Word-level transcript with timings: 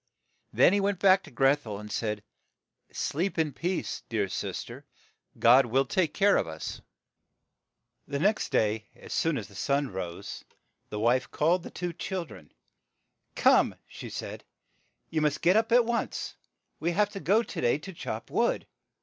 Then 0.51 0.73
he 0.73 0.79
went 0.79 0.97
back 0.97 1.21
to 1.21 1.31
Greth 1.31 1.63
el, 1.67 1.77
and 1.77 1.91
said, 1.91 2.23
"Sleep 2.91 3.37
in 3.37 3.53
peace, 3.53 4.01
dear 4.09 4.27
sister, 4.29 4.87
God 5.37 5.67
will 5.67 5.85
take 5.85 6.11
care 6.11 6.37
of 6.37 6.47
us." 6.47 6.81
The 8.07 8.17
next 8.17 8.49
day, 8.49 8.87
as 8.95 9.13
soon 9.13 9.37
as 9.37 9.47
the 9.47 9.53
sun 9.53 9.91
rose, 9.91 10.43
the 10.89 10.99
wife 10.99 11.29
called 11.29 11.61
the 11.61 11.69
HANSEL 11.69 11.87
PICKING 11.89 12.17
UP 12.17 12.27
THE 12.27 12.27
STONES 12.27 12.29
HANSEL 12.31 12.37
AND 12.39 12.49
GRETHEL 12.49 13.33
two 13.35 13.43
chil 13.43 13.53
dren. 13.53 13.65
"Come," 13.67 13.75
she 13.87 14.09
said, 14.09 14.43
"you 15.11 15.21
must 15.21 15.41
get 15.43 15.55
up 15.55 15.71
at 15.71 15.85
once. 15.85 16.35
We 16.79 16.91
have 16.93 17.09
to 17.11 17.19
go 17.19 17.43
to 17.43 17.61
day 17.61 17.77
to 17.77 17.93
chop 17.93 18.31
wood." 18.31 18.65